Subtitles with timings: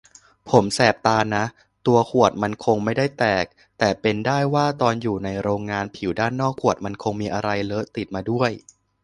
[0.49, 1.43] ผมแสบตานะ
[1.87, 3.45] ตัวขวดมันคงไม่ได้แตก
[3.79, 8.51] แต่เป็นได้ว่าตอนอยู่ในโรงงานผิวด้านนอกขวดมันคงมีอะไรเลอะติดมาด้วย